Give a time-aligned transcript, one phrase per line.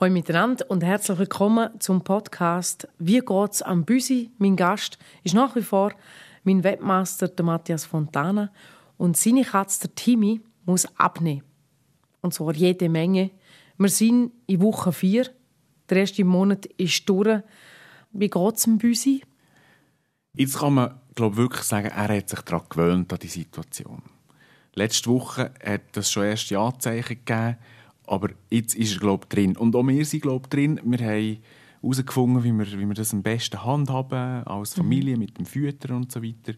[0.00, 5.56] Hallo miteinander und herzlich willkommen zum Podcast «Wie geht's am Büsi?» Mein Gast ist nach
[5.56, 5.92] wie vor
[6.44, 8.52] mein Webmaster der Matthias Fontana
[8.96, 11.42] und seine Katze der Timmy muss abnehmen.
[12.20, 13.32] Und zwar jede Menge.
[13.76, 15.30] Wir sind in Woche 4.
[15.90, 17.42] Der erste Monat ist durch.
[18.12, 19.22] Wie geht's am Büsi?
[20.34, 24.04] Jetzt kann man glaub, wirklich sagen, er hat sich daran gewöhnt, an die Situation.
[24.74, 27.56] Letzte Woche hat es schon erste Anzeichen gegeben,
[28.08, 29.56] aber jetzt ist er, glaube drin.
[29.56, 30.80] Und auch wir sind, glaube drin.
[30.84, 31.38] Wir haben
[31.82, 35.20] herausgefunden, wie wir, wie wir das am besten handhaben, als Familie, mhm.
[35.20, 36.54] mit dem Füttern und so weiter.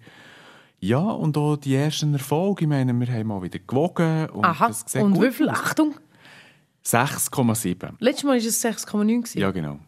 [0.80, 2.64] Ja, und auch die ersten Erfolge.
[2.64, 4.30] Ich meine, wir haben mal wieder gewogen.
[4.30, 5.50] Und Aha, das sieht und wie viel?
[5.50, 5.94] Achtung?
[6.84, 7.92] 6,7.
[7.98, 9.38] Letztes Mal war es 6,9.
[9.38, 9.78] Ja, genau.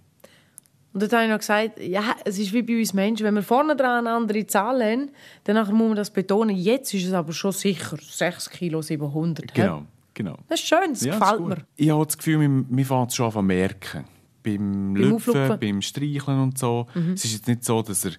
[0.93, 3.43] Und dort habe ich noch gesagt, ja, es ist wie bei uns Menschen, wenn wir
[3.43, 5.11] vorne dran eine andere Zahl haben,
[5.45, 6.55] dann muss man das betonen.
[6.55, 9.55] Jetzt ist es aber schon sicher 6 Kilo 700.
[9.55, 9.79] Genau.
[9.79, 9.85] He?
[10.15, 10.37] Genau.
[10.49, 11.67] Das ist schön, das ja, gefällt das mir.
[11.77, 14.05] Ich habe das Gefühl, wir fangen es schon an merken.
[14.43, 16.87] Beim, beim Lüpfen, beim Streicheln und so.
[16.95, 17.13] Mhm.
[17.13, 18.13] Es ist jetzt nicht so, dass er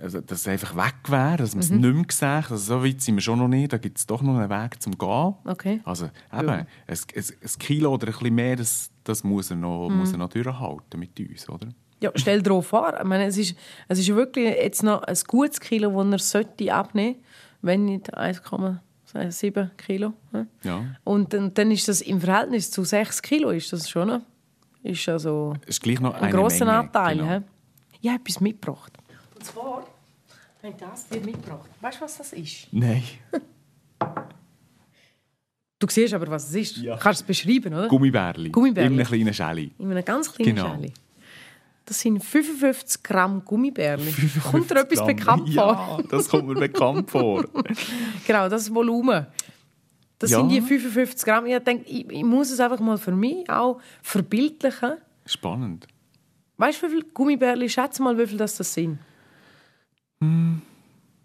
[0.00, 1.80] also, dass es einfach weg wäre, dass man es mhm.
[1.80, 2.50] nicht mehr sieht.
[2.50, 3.72] Also, so weit sind wir schon noch nicht.
[3.72, 5.34] Da gibt es doch noch einen Weg zum Gehen.
[5.44, 5.80] Okay.
[5.84, 6.54] Also eben, ja.
[6.54, 9.98] ein, ein, ein, Kilo oder ein bisschen mehr, das, das muss, er noch, mhm.
[9.98, 11.68] muss er noch durchhalten mit uns, oder?
[12.00, 12.94] Ja, stell dir darauf vor.
[12.98, 13.56] Ich meine, es ist,
[13.86, 17.26] es ist wirklich jetzt noch ein gutes Kilo, das er sollte abnehmen sollte,
[17.62, 18.78] wenn nicht 1,5
[19.28, 20.12] 7 Kilo.
[20.62, 20.84] Ja.
[21.04, 24.22] Und dann, dann ist das im Verhältnis zu 6 Kilo ist das schon
[24.82, 27.18] ist also ist gleich noch ein großer Anteil.
[27.18, 27.42] Genau.
[28.00, 28.92] Ich habe etwas mitgebracht.
[29.36, 29.84] Und zwar
[30.62, 31.70] habe ich das dir mitgebracht.
[31.80, 32.68] Weißt du, was das ist?
[32.72, 33.02] Nein.
[35.78, 36.76] Du siehst aber, was es ist.
[36.76, 36.96] Ja.
[36.96, 37.88] Kannst du es beschreiben, oder?
[37.88, 38.50] Gummibärli.
[38.50, 38.86] Gummibärli.
[38.86, 39.72] In einem kleinen Schäli.
[39.80, 40.76] In einem ganz kleinen genau.
[40.76, 40.92] Schäli.
[41.84, 44.12] Das sind 55 Gramm Gummibärli.
[44.50, 45.06] Kommt dir etwas Gramm.
[45.06, 45.98] bekannt vor?
[45.98, 47.44] Ja, das kommt mir bekannt vor.
[48.26, 49.26] genau, das Volumen.
[50.18, 50.38] Das ja.
[50.38, 51.46] sind die 55 Gramm.
[51.46, 54.92] Ich denke, ich, ich, muss es einfach mal für mich auch verbildlichen.
[55.26, 55.88] Spannend.
[56.56, 57.68] Weißt du, wie viele Gummibärli?
[57.68, 59.00] Schätze mal, wie viel das, das sind.
[60.20, 60.62] Hm,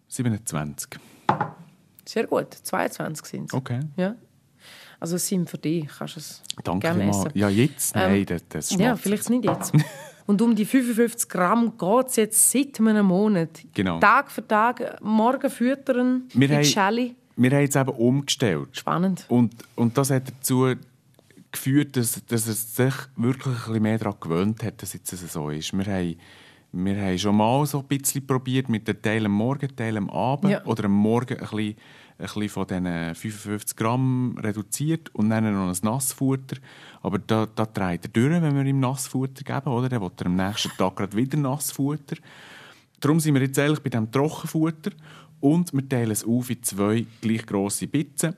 [0.08, 1.00] 27.
[2.06, 3.54] Sehr gut, 22 sind es.
[3.54, 3.82] Okay.
[3.98, 4.16] Ja.
[5.00, 7.30] Also es sind für dich, kannst du es Danke gerne essen.
[7.36, 7.94] Ja, jetzt?
[7.94, 9.74] Nein, ähm, das, das Ja, vielleicht nicht jetzt.
[10.28, 13.62] Und um die 55 Gramm geht es jetzt seit einem Monat.
[13.74, 14.00] Genau.
[14.00, 17.16] Tag für Tag, morgen füttern, wir mit Shelly.
[17.38, 18.70] Wir haben es eben umgestellt.
[18.74, 19.26] Spannend.
[19.30, 20.74] Und, und das hat dazu
[21.52, 25.32] geführt, dass, dass er sich wirklich ein bisschen mehr daran gewöhnt hat, dass es jetzt
[25.32, 25.72] so ist.
[25.72, 26.16] Wir haben,
[26.72, 30.10] wir haben schon mal so ein bisschen probiert mit dem Teil am Morgen, Teil am
[30.10, 30.66] Abend ja.
[30.66, 31.76] oder am Morgen ein bisschen
[32.20, 36.58] ein bisschen von diesen 55 Gramm reduziert und dann noch ein Nassfutter.
[37.02, 39.90] Aber da, da dreht er durch, wenn wir ihm Nassfutter geben, oder?
[39.90, 42.18] Dann will er am nächsten Tag gerade wieder Nassfutter.
[43.00, 44.92] Darum sind wir jetzt eigentlich bei dem Trockenfutter
[45.40, 48.36] und wir teilen es auf in zwei gleich grosse Bitzen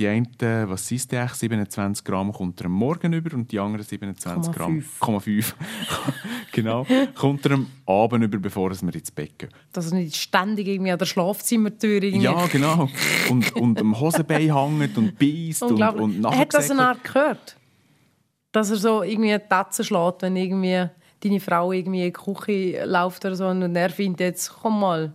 [0.00, 3.84] die eine, was sind die 27 Gramm kommt er am Morgen über und die anderen
[3.84, 5.54] 27 Gramm, 5.
[6.52, 9.50] genau, kommt er am Abend über, bevor wir ins Bett gehen.
[9.72, 12.24] Dass er nicht ständig irgendwie an der Schlafzimmertür irgendwie...
[12.24, 12.88] Ja, genau.
[13.28, 17.56] Und, und am Hosenbein hängt und beißt und, und Hat das eine Art gehört?
[18.52, 20.88] Dass er so irgendwie eine Tatze schlägt, wenn irgendwie
[21.22, 25.12] deine Frau irgendwie in die Küche läuft oder so und er findet jetzt, komm mal,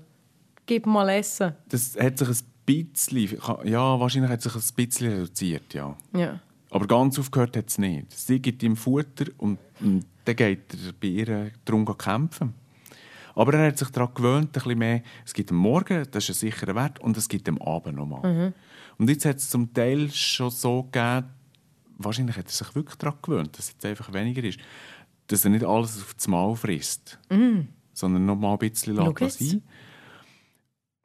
[0.65, 1.53] gib mal Essen.
[1.69, 5.95] Das hat sich ein bisschen, ja, wahrscheinlich hat sich ein bisschen reduziert, ja.
[6.13, 6.39] ja.
[6.69, 8.11] Aber ganz aufgehört hat es nicht.
[8.11, 12.53] Sie gibt ihm Futter und, und dann geht er bei ihr darum kämpfen.
[13.35, 16.29] Aber er hat sich daran gewöhnt, ein bisschen mehr, es gibt am Morgen, das ist
[16.29, 18.33] ein sicherer Wert, und es gibt am Abend nochmal.
[18.33, 18.53] Mhm.
[18.97, 21.27] Und jetzt hat es zum Teil schon so gegeben,
[21.97, 24.59] wahrscheinlich hat er sich wirklich daran gewöhnt, dass es jetzt einfach weniger ist,
[25.27, 27.67] dass er nicht alles auf das Mal frisst, mhm.
[27.93, 29.61] sondern noch mal ein bisschen sein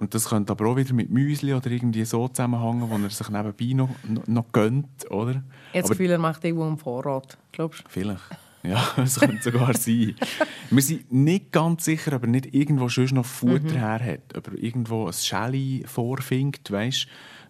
[0.01, 3.29] und das könnte aber auch wieder mit Müsli oder irgendwie so zusammenhängen, wo er sich
[3.29, 5.43] nebenbei noch, noch, noch gönnt, oder?
[5.73, 7.89] Jetzt das Gefühl, er macht irgendwo einen Vorrat, glaubst du?
[7.89, 8.23] Vielleicht.
[8.63, 10.15] Ja, das könnte sogar sein.
[10.71, 13.79] Wir sind nicht ganz sicher, ob er nicht irgendwo schon noch Futter mhm.
[13.79, 14.37] her hat.
[14.37, 17.07] Ob er irgendwo ein Schäli vorfindet, weißt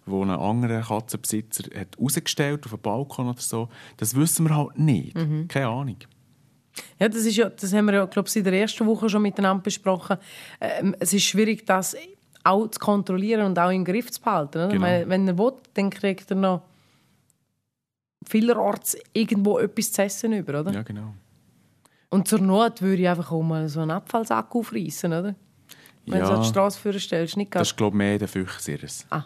[0.07, 3.69] wo ein anderer Katzenbesitzer hat rausgestellt auf dem Balkon oder so.
[3.97, 5.15] Das wissen wir halt nicht.
[5.15, 5.47] Mhm.
[5.47, 5.97] Keine Ahnung.
[6.99, 9.21] Ja, das, ist ja, das haben wir ja, glaube ich, in der ersten Woche schon
[9.21, 10.17] miteinander besprochen.
[10.59, 11.95] Ähm, es ist schwierig, das
[12.43, 14.69] auch zu kontrollieren und auch im Griff zu behalten.
[14.69, 14.81] Genau.
[14.81, 16.63] Meine, wenn er will, dann kriegt er noch
[18.27, 20.71] vielerorts irgendwo etwas zu essen über, oder?
[20.71, 21.13] Ja, genau.
[22.09, 25.35] Und zur Not würde ich einfach auch mal so einen Abfallsack aufreißen, oder?
[26.05, 28.77] Wenn ja, du an die Straße vorstellst, nicht Das ist, glaube ich, mehr der Füchse.
[29.09, 29.25] Ah.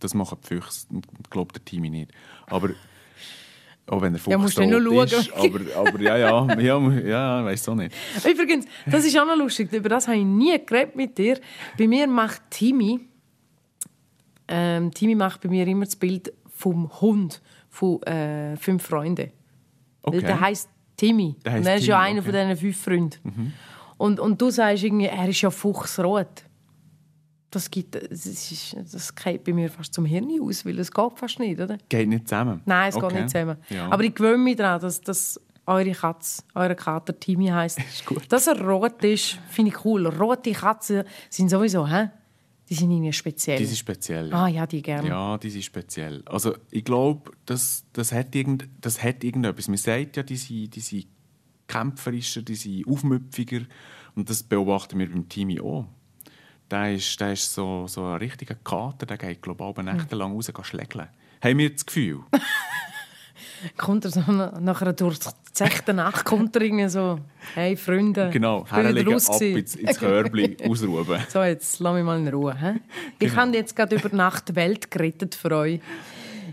[0.00, 0.86] Das machen die Füchse,
[1.30, 2.12] glaube der Timmy nicht.
[2.46, 2.70] Aber
[3.86, 5.32] auch wenn er ja, musst du noch ist.
[5.32, 7.94] Aber, aber ja, ja, ja, ja weiß auch nicht.
[8.24, 9.70] Übrigens, das ist auch noch lustig.
[9.72, 11.38] Über das habe ich nie geredet mit dir.
[11.78, 13.00] Bei mir macht Timmy,
[14.48, 19.30] ähm, Timmy macht bei mir immer das Bild vom Hund von äh, fünf Freunden.
[20.02, 20.20] Okay.
[20.20, 21.36] Der heisst Timmy.
[21.44, 22.28] Der heisst und er ist ja Timmy, einer okay.
[22.28, 22.32] Mhm.
[22.32, 23.52] von diesen fünf Freunden.
[23.96, 26.44] Und, und du sagst irgendwie, er ist ja fuchsrot.
[27.54, 31.12] Das, gibt, das, ist, das geht bei mir fast zum Hirn aus, weil es geht
[31.18, 31.78] fast nicht, oder?
[31.88, 32.60] Geht nicht zusammen?
[32.64, 33.06] Nein, es Okay.
[33.08, 33.56] geht nicht zusammen.
[33.70, 33.88] Ja.
[33.90, 37.78] Aber ich gewöhne mich daran, dass, dass eure Katze, eure Kater Timmy heisst.
[37.92, 38.24] Ist gut.
[38.30, 40.06] Dass er rot ist, finde ich cool.
[40.06, 42.10] Rote Katzen sind sowieso, hä?
[42.68, 43.58] Die sind irgendwie speziell.
[43.58, 44.32] Die sind speziell.
[44.32, 45.08] ah ja, die gerne.
[45.08, 46.22] Ja, die sind speziell.
[46.26, 49.68] Also ich glaube, das, das, hat irgend, das hat irgendetwas.
[49.68, 51.06] Man sagt ja, die sind, die sind
[51.66, 53.60] kämpferischer, die sind aufmüpfiger.
[54.16, 55.86] Und das beobachten wir beim Timmy auch.
[56.70, 59.84] Der ist, der ist so, so ein richtiger Kater, der geht global Hm.
[59.84, 61.08] nächtelang raus gehen schlägeln.
[61.42, 62.20] Haben wir das Gefühl?
[63.76, 67.18] Kommt er so nach einer durchzechten Nacht, kommt er irgendwie so,
[67.54, 71.18] hey Freunde, Genau, herlegen, ab ins, ins Körbli, ausruhen.
[71.28, 72.54] So, jetzt lass mich mal in Ruhe.
[72.58, 72.80] He?
[73.18, 73.42] Ich Genau.
[73.42, 75.80] habe jetzt gerade über Nacht die Welt gerettet für euch.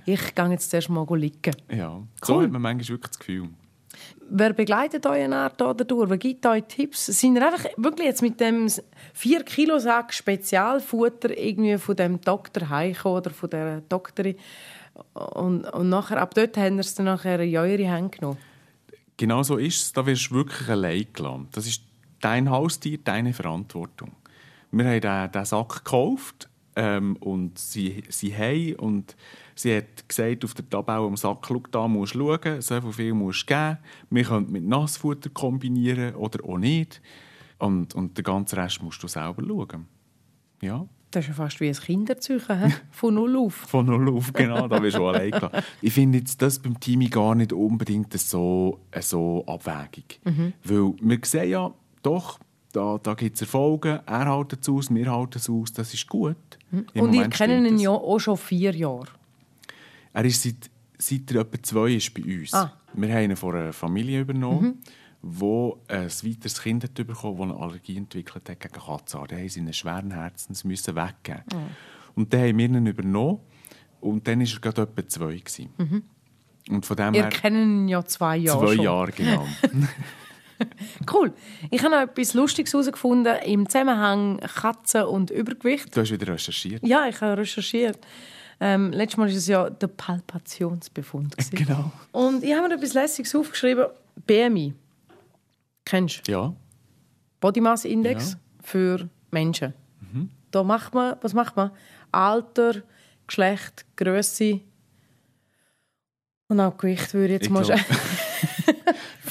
[0.06, 1.56] Ich gehe jetzt zuerst mal liegen.
[1.70, 2.44] Ja, so Cool.
[2.46, 3.50] hat man manchmal wirklich das Gefühl.
[4.30, 6.10] Wer begleitet euch eine Art oder durch?
[6.10, 7.08] Wer gibt euch Tipps?
[7.08, 8.68] Sind ihr einfach wirklich jetzt mit dem
[9.14, 14.36] 4 Kilo Sack Spezialfutter irgendwie von dem Doktor heimgekommen oder von der Doktorin
[15.14, 18.38] und, und nachher, ab dort haben wir es dann nachher in eure Hände genommen?
[19.18, 19.94] Genau so ist es.
[19.94, 21.48] Da wirst du wirklich allein gelassen.
[21.52, 21.84] Das ist
[22.20, 24.12] dein Haustier, deine Verantwortung.
[24.72, 29.16] Wir haben den Sack gekauft ähm, und sie, sie haben und
[29.62, 33.14] sie hat gesagt auf der Tabelle am Sack, schau, da musst du schauen, so viel
[33.14, 33.78] musst du geben.
[34.10, 37.02] Wir können mit Nassfutter kombinieren oder auch nicht.
[37.60, 39.88] Und, und den ganzen Rest musst du selber schauen.
[40.62, 42.74] Ja, Das ist ja fast wie ein Kinderzeichen, he?
[42.92, 43.54] von null auf.
[43.56, 45.64] von null auf, genau, da bist du allein gelassen.
[45.82, 50.20] Ich finde jetzt das beim Timmy gar nicht unbedingt so, so abwägig.
[50.64, 52.40] Weil wir sehen ja, doch,
[52.74, 56.08] da, da gibt es Erfolge, er hält es aus, wir halten es aus, das ist
[56.08, 56.36] gut.
[56.72, 59.08] Im Und ihr kennt stimmt ihn ja auch schon vier Jahre.
[60.14, 62.54] Er ist seit, seit er etwa zwei ist bei uns.
[62.54, 62.74] Ah.
[62.94, 64.82] Wir haben ihn von einer Familie übernommen,
[65.22, 69.22] wo ein weiteres Kind hat bekommen, das eine Allergie entwickelt hat gegen Katzen.
[69.28, 71.44] Da haben sie einen schweren Herzens müssen weggeben.
[72.16, 73.40] Und dann haben wir ihn übernommen
[74.02, 75.36] und dann war er gerade etwa zwei.
[75.38, 76.04] Gewesen.
[76.70, 78.84] Und von dem Ihr her kennt ihn ja zwei Jahre zwei schon.
[78.84, 79.48] Jahre, genau.
[81.12, 81.34] Cool.
[81.70, 85.96] Ich habe noch etwas Lustiges herausgefunden im Zusammenhang Katzen und Übergewicht.
[85.96, 86.86] Du hast wieder recherchiert.
[86.86, 88.00] Ja, ich habe recherchiert.
[88.64, 91.36] Ähm, letztes Mal war es ja der Palpationsbefund.
[91.36, 91.56] gewesen.
[91.56, 91.92] Genau.
[92.12, 93.88] Und ich habe mir etwas Lässiges aufgeschrieben.
[94.28, 94.74] BMI.
[95.84, 96.32] Kennst du?
[96.32, 96.54] Ja.
[97.40, 98.38] Body Mass Index Ja.
[98.64, 99.74] für Menschen.
[100.52, 101.72] Da macht man, was macht man?
[102.12, 102.84] Alter,
[103.26, 104.60] Geschlecht, Größe
[106.50, 107.64] und auch Gewicht würde ich jetzt Ich mal.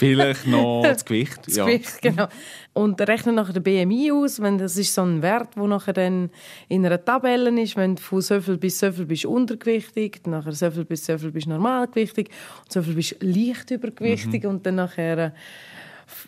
[0.00, 1.46] Vielleicht noch das Gewicht.
[1.46, 1.66] Das ja.
[1.66, 2.26] Gewicht, genau.
[2.72, 6.30] Und rechnet nachher den BMI aus, wenn das ist so ein Wert, wo nachher dann
[6.68, 10.32] in einer Tabelle ist, wenn du von so viel bis so viel bist untergewichtig, dann
[10.32, 12.30] nachher so viel bis so viel bist normalgewichtig
[12.62, 15.30] und so viel bist leicht übergewichtig und dann nachher äh,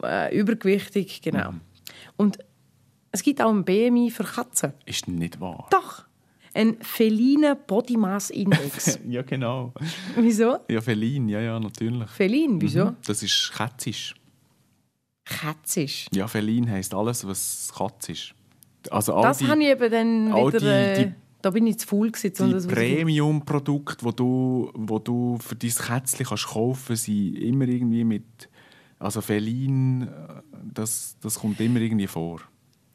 [0.02, 1.54] äh, übergewichtig, genau.
[2.16, 2.38] Und
[3.10, 4.72] es gibt auch ein BMI für Katzen.
[4.84, 5.68] Ist nicht wahr.
[5.70, 6.04] Doch,
[6.54, 8.99] ein feliner Body Mass Index.
[9.08, 9.72] Ja, genau.
[10.16, 10.58] wieso?
[10.69, 12.08] Ja, Felin, ja, ja, natürlich.
[12.10, 12.94] Felin, wieso?
[13.06, 14.14] Das ist kätzisch.
[15.25, 16.06] Kätzisch.
[16.12, 18.34] Ja, Felin heisst alles, was Katz ist.
[18.90, 20.58] Also all Das die, habe ich eben dann all wieder...
[20.60, 20.66] die-
[21.02, 25.38] äh, die- da bin ich zu faul gewesen, die das Premium-Produkte, die du, wo du
[25.40, 28.49] für dein Kätzchen kannst kaufen sind immer irgendwie mit...
[29.00, 30.09] Also Felin, äh,
[30.73, 32.40] das, das kommt immer irgendwie vor.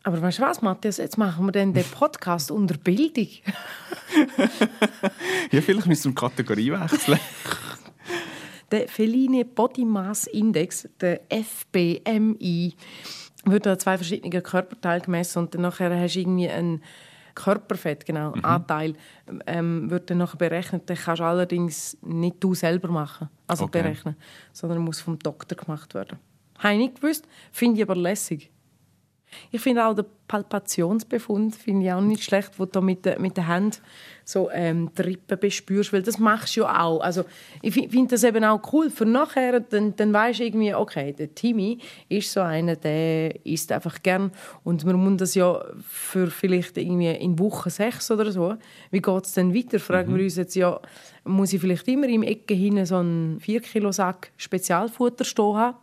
[0.07, 0.97] Aber weißt du was, Matthias?
[0.97, 3.27] Jetzt machen wir dann den Podcast unter Bildung.
[5.51, 7.19] Ja, vielleicht müssen wir die Kategorie wechseln.
[8.71, 12.73] Der Feline Body Mass Index, der FBMI,
[13.45, 16.81] wird an zwei verschiedenen Körperteilen gemessen und dann nachher hast du irgendwie einen
[17.35, 18.95] Körperfett, genau, Anteil,
[19.45, 20.89] ähm, wird dann nachher berechnet.
[20.89, 23.81] Den kannst du allerdings nicht du selber machen, also Okay.
[23.81, 24.15] berechnen,
[24.53, 26.17] sondern muss vom Doktor gemacht werden.
[26.59, 28.51] Habe ich nicht gewusst, finde ich aber lässig.
[29.51, 33.37] Ich finde auch den Palpationsbefund finde ich auch nicht schlecht, wo du mit, den- mit
[33.37, 33.77] den Händen
[34.25, 36.99] so ähm, die Rippen bespürst, weil das machst du ja auch.
[36.99, 37.23] Also
[37.61, 38.89] ich fi- finde das eben auch cool.
[38.89, 41.77] Für nachher, dann, dann weisst du irgendwie, okay, der Timmy
[42.09, 44.31] ist so einer, der isst einfach gern
[44.65, 48.55] und man muss das ja für vielleicht irgendwie in Woche sechs oder so.
[48.91, 49.79] Wie geht es dann weiter?
[49.79, 50.77] Fragen wir uns jetzt ja,
[51.23, 55.77] muss ich vielleicht immer im Ecke hinten so einen 4 Kilo Sack Spezialfutter stehen haben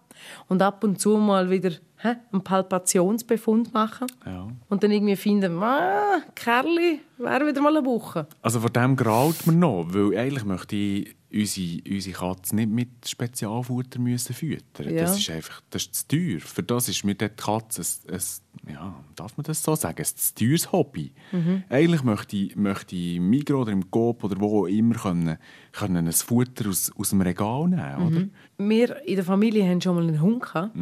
[0.49, 1.71] und ab und zu mal wieder
[2.05, 4.47] hä, einen Palpationsbefund machen Ja.
[4.69, 8.27] und dann irgendwie finden, ah, Kerli, wäre wieder mal eine Woche.
[8.43, 12.89] Also von dem graut mir noch, weil eigentlich möchte ich unsere, unsere Katze nicht mit
[13.07, 14.95] Spezialfutter müssen füttern.
[14.95, 15.03] Ja.
[15.03, 16.41] Das ist einfach das ist zu teuer.
[16.41, 20.05] Für das ist mir die Katze ein, ein, ja, darf man das so sagen, ein
[20.05, 21.13] zu teures Hobby.
[21.33, 21.65] Mhm.
[21.69, 25.39] Eigentlich möchte ich, möchte ich im Migros oder im Coop oder wo auch immer können,
[25.73, 28.29] können ein Futter aus, aus dem Regal nehmen, oder?
[28.59, 30.77] Wir in der Familie haben schon mal einen Hund gehabt.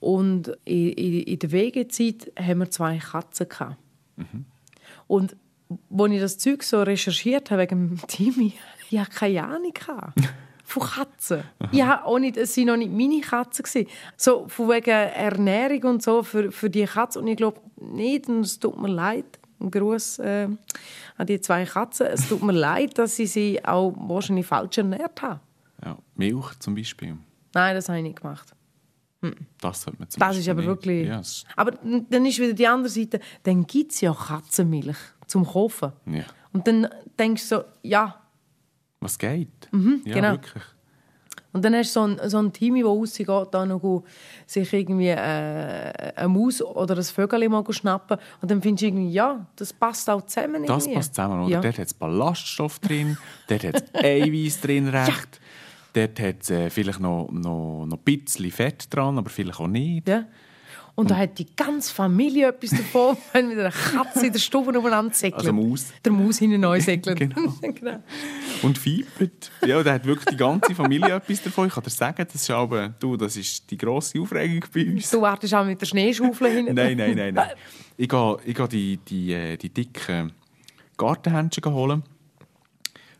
[0.00, 3.76] und in, in, in der Wegezeit haben wir zwei Katzen gehabt.
[5.06, 5.36] Und
[5.90, 8.52] als ich das Zeug so recherchiert habe wegen dem Timmy,
[8.92, 9.72] ich hatte keine Ahnung
[10.64, 11.42] von Katzen.
[11.72, 13.62] Ja, auch nicht, es waren noch nicht meine Katzen.
[13.64, 13.88] gewesen.
[14.16, 17.22] So von wegen Ernährung und so für, für die Katzen.
[17.22, 19.24] Und ich glaube nicht, und es tut mir leid,
[19.60, 20.48] ein Gruß äh,
[21.16, 22.06] an die zwei Katzen.
[22.06, 25.40] Es tut mir leid, dass ich sie auch wahrscheinlich falsch ernährt habe.
[25.84, 27.16] Ja, Milch zum Beispiel.
[27.54, 28.48] Nein, das habe ich nicht gemacht.
[29.60, 30.66] Das sollte man zum Das Beispiel ist aber nicht.
[30.68, 31.06] wirklich.
[31.08, 34.96] Ja, es- Aber dann ist wieder die andere Seite, dann gibt es ja Katzenmilch
[35.26, 35.92] zum Kaufen.
[36.06, 36.24] ja.
[36.54, 36.86] Und dann
[37.18, 38.18] denkst du so, ja.
[39.02, 39.48] Was geht?
[40.04, 40.32] ja, genau.
[40.32, 40.62] wirklich.
[41.52, 44.04] Und dann hast du so ein, so ein Team, das rausgeht, noch
[44.46, 48.16] sich irgendwie äh, eine Maus oder ein Vögel mal schnappen.
[48.40, 50.64] Und dann findest du irgendwie, ja, das passt auch zusammen.
[50.64, 50.96] Das irgendwie.
[50.96, 51.50] passt zusammen, oder?
[51.50, 51.60] Ja.
[51.60, 53.18] Dort hat es Ballaststoff drin,
[53.48, 55.40] dort hat es Eiweiß drin recht,
[55.92, 59.68] dort hat es äh, vielleicht noch, noch, noch ein bisschen Fett dran, aber vielleicht auch
[59.68, 60.08] nicht.
[60.08, 60.24] Ja.
[60.94, 64.78] Und da hat die ganze Familie etwas davon, wenn wieder eine Katze in der Stube
[64.78, 65.40] umeinander säckelt.
[65.40, 65.86] Also Maus.
[66.04, 67.18] Der Maus hinten neu säckelt.
[67.18, 67.54] Genau.
[67.60, 68.02] genau.
[68.62, 69.50] Und fiebert.
[69.66, 71.66] Ja, da hat wirklich die ganze Familie etwas davon.
[71.68, 75.10] Ich kann dir sagen, das ist, aber, du, das ist die grosse Aufregung bei uns.
[75.10, 76.74] Du wartest auch mit der Schneeschaufel hinten.
[76.74, 77.34] Nein, nein, nein.
[77.34, 77.50] nein.
[77.96, 80.32] Ich gehe, ich gehe die, die, äh, die dicken
[80.96, 82.02] Gartenhändchen holen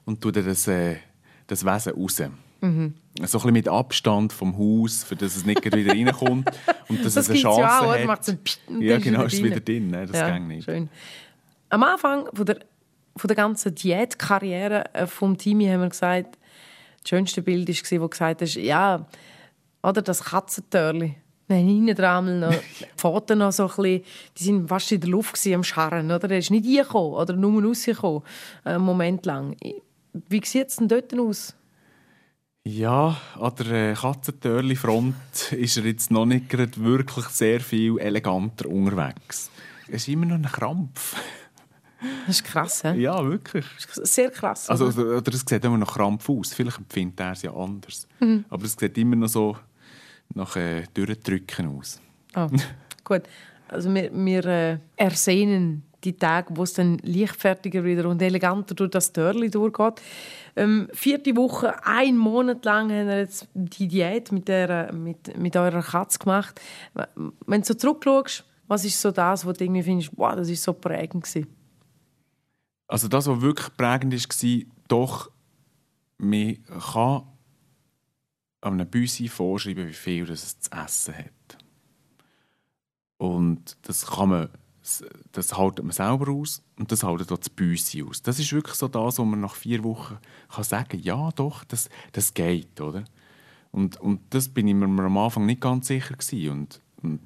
[0.05, 0.97] und tue dann das, äh,
[1.47, 2.23] das Wesen raus.
[2.61, 2.95] Mhm.
[3.19, 6.49] So ein bisschen mit Abstand vom Haus, für dass es nicht wieder reinkommt
[6.89, 8.45] und dass Das es eine Chance ja auch, hat.
[8.45, 9.91] Psst und ja, dann ist genau, es wieder drin.
[9.91, 10.65] Nein, das Ja, geht nicht.
[10.65, 10.89] Schön.
[11.69, 12.61] Am Anfang von der,
[13.17, 16.39] von der ganzen Diätkarriere äh, vom Timi haben wir gesagt,
[17.03, 19.07] das schönste Bild war, wo du gesagt hast, ja,
[19.83, 21.17] oder das Katzentörli.
[21.49, 24.05] Nein, hinten dran noch, die Pfoten noch so ein bisschen,
[24.39, 26.29] die sind fast in der Luft gewesen, am Scharren, oder?
[26.29, 28.23] Der ist nicht reingekommen oder nur rausgekommen,
[28.65, 29.57] äh, einen Moment lang.
[30.29, 31.55] Wie sieht es denn dort aus?
[32.65, 39.51] Ja, an der äh, Katzentörli-Front ist er jetzt noch nicht wirklich sehr viel eleganter unterwegs.
[39.89, 41.17] Es ist immer noch ein Krampf.
[42.27, 42.99] Das ist krass, hä?
[43.01, 43.65] Ja, wirklich.
[43.79, 44.69] Sehr krass.
[44.69, 45.19] Also, oder?
[45.19, 46.53] oder es sieht immer noch Krampf aus.
[46.53, 48.09] Vielleicht empfindet er es ja anders.
[48.21, 48.45] Mhm.
[48.49, 49.57] Aber es sieht immer noch so
[50.35, 52.01] nach äh, Durchdrücken aus.
[52.35, 52.49] Ah,
[53.05, 53.23] gut.
[53.69, 58.91] Also wir, wir äh, ersehnen die Tage, wo es dann leichtfertiger wieder und eleganter durch
[58.91, 60.03] das Törli durchgeht.
[60.57, 65.57] Ähm, vierte Woche, ein Monat lang haben wir jetzt die Diät mit, der, mit, mit
[65.57, 66.61] eurer Katze gemacht.
[67.47, 70.63] Wenn du so zurückschaust, was ist so das, wo du irgendwie findest, wow, das ist
[70.63, 71.47] so prägend gewesen?
[72.93, 75.31] Also das, was wirklich prägend war, doch,
[76.19, 77.23] man kann
[78.61, 81.59] an einem Büsi vorschreiben, wie viel es zu essen hat.
[83.17, 84.49] Und das kann man,
[85.33, 88.21] das haltet man selber aus und das haltet auch das Büsi aus.
[88.21, 90.19] Das ist wirklich so das, wo man nach vier Wochen
[90.51, 93.05] kann sagen ja doch, das, das geht, oder?
[93.71, 96.51] Und, und das bin ich mir am Anfang nicht ganz sicher gewesen.
[96.51, 97.21] Und, und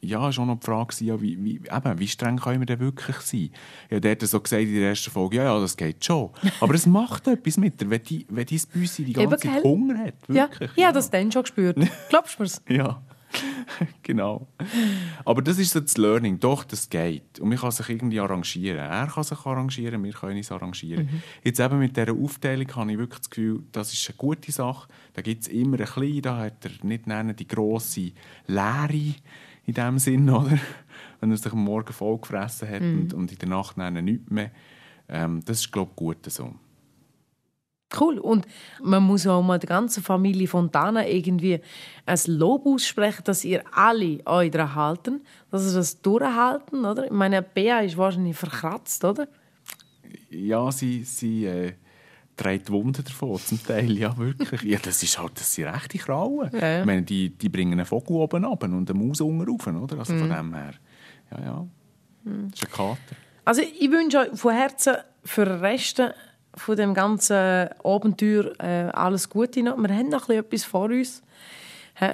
[0.00, 3.16] ja, schon noch die Frage, ja, wie, wie, eben, wie streng können wir denn wirklich
[3.16, 3.50] sein?
[3.90, 6.30] Ja, der hat so gesagt in der ersten Folge, ja, ja, das geht schon.
[6.60, 9.62] Aber es macht etwas mit dir, wenn, die, wenn dein Büsi die ganze Zeit?
[9.62, 10.14] Hunger hat.
[10.28, 11.76] Ja, Wirklich, ich habe das dann schon gespürt.
[12.08, 12.62] Glaubst du mir's?
[12.68, 13.02] ja,
[14.02, 14.48] genau.
[15.24, 16.38] Aber das ist so das Learning.
[16.38, 17.38] Doch, das geht.
[17.40, 18.78] Und man kann sich irgendwie arrangieren.
[18.78, 21.22] Er kann sich arrangieren, wir können uns arrangieren.
[21.42, 24.88] Jetzt eben mit dieser Aufteilung habe ich wirklich das Gefühl, das ist eine gute Sache.
[25.14, 28.12] Da gibt es immer ein bisschen, da hat er nicht nennen, die grosse
[28.46, 29.14] Leere
[29.68, 30.58] in dem Sinn, oder?
[31.20, 34.50] Wenn er sich am Morgen vollgefressen hat und, und in der Nacht nennen nichts mehr.
[35.08, 36.54] Ähm, das ist, glaube ich, gut so.
[37.98, 38.18] Cool.
[38.18, 38.46] Und
[38.82, 41.60] man muss auch mal der ganzen Familie Fontana irgendwie
[42.04, 45.20] ein Lob aussprechen, dass ihr alle euch daran halten,
[45.50, 47.06] dass ihr das durchhalten, oder?
[47.06, 49.26] Ich meine, Bea ist wahrscheinlich verkratzt, oder?
[50.30, 51.72] Ja, sie, sie äh,
[52.38, 54.62] trägt Wunden davon, zum Teil, ja, wirklich.
[54.62, 56.50] Ja, das, ist halt, das sind rechte Krauen.
[56.58, 56.80] Ja.
[56.80, 59.98] Ich meine, die, die bringen einen Vogel oben runter und eine Maus unten rauf, oder?
[59.98, 60.18] Also Mhm.
[60.20, 60.72] von dem her,
[61.32, 61.66] ja, ja,
[62.24, 62.96] das ist ein Kater.
[63.44, 66.02] Also ich wünsche euch von Herzen für den Rest
[66.54, 69.76] von dem ganzen Abenteuer äh, alles Gute noch.
[69.76, 71.22] Wir haben noch ein bisschen etwas vor uns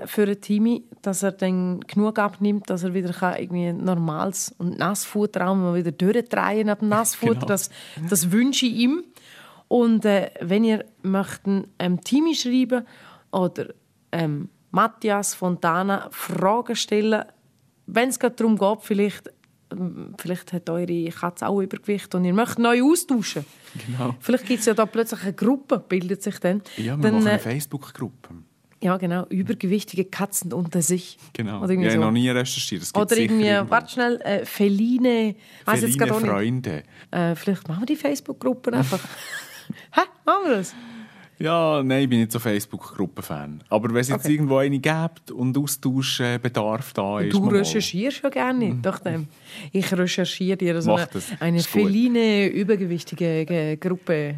[0.06, 4.78] für den Timmy, dass er dann genug abnimmt, dass er wieder kann, irgendwie normales und
[4.78, 7.34] Nassfutter auch mal wieder durchdrehen ab dem Nassfutter.
[7.34, 7.46] Genau.
[7.46, 7.68] Das,
[8.08, 9.04] das wünsche ich ihm.
[9.74, 12.86] Und äh, wenn ihr möchten ähm, Timmy schreiben
[13.32, 13.74] oder
[14.12, 17.24] ähm, Matthias Fontana Fragen stellen,
[17.88, 19.32] wenn es gerade darum geht, vielleicht
[19.72, 23.44] ähm, vielleicht hat eure Katze auch Übergewicht und ihr möchtet neu austauschen.
[23.84, 24.14] Genau.
[24.20, 26.62] Vielleicht gibt es ja da plötzlich eine Gruppe, bildet sich dann.
[26.76, 28.28] Ja, wir dann, machen äh, eine Facebook-Gruppe.
[28.80, 29.26] Ja, genau.
[29.26, 31.18] Übergewichtige Katzen unter sich.
[31.32, 31.64] Genau.
[31.64, 32.04] Oder irgendwie habe so.
[32.04, 32.88] noch nie recherchiert.
[32.94, 33.72] Oder irgendwie, irgendwo.
[33.72, 35.34] warte schnell, äh, Feline.
[35.66, 36.26] Jetzt Feline nicht.
[36.26, 36.84] Freunde.
[37.10, 39.00] Äh, vielleicht machen wir die Facebook-Gruppen einfach.
[39.92, 40.00] Hä?
[40.24, 40.74] Machen wir das?
[41.36, 43.64] Ja, nein, ich bin nicht so Facebook-Gruppen-Fan.
[43.68, 44.34] Aber wenn es jetzt Okay.
[44.34, 49.26] irgendwo eine gibt und Austauschbedarf da ist, Du recherchierst ja gerne, doch dem.
[49.72, 51.08] Ich recherchiere dir so eine,
[51.40, 54.36] eine feline, übergewichtige Ge- Gruppe.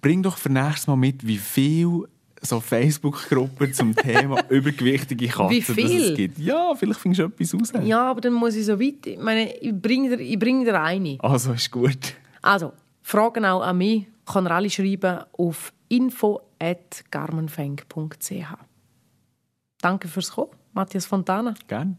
[0.00, 2.08] Bring doch für nächstes Mal mit, wie viel
[2.40, 6.10] so Facebook-Gruppen zum Thema übergewichtige Katzen Wie dass viel?
[6.10, 6.38] es gibt.
[6.40, 7.72] Ja, vielleicht findest du etwas raus.
[7.84, 9.06] Ja, aber dann muss ich so weit.
[9.06, 11.18] Ich meine, ich bringe dir, ich bring dir eine.
[11.20, 12.14] Also, ist gut.
[12.42, 14.06] Also, Fragen auch an mich.
[14.32, 18.54] Kann ihr alle schreiben auf info.garmenfeng.ch.
[19.80, 21.54] Danke fürs Kommen, Matthias Fontana.
[21.68, 21.96] Gerne.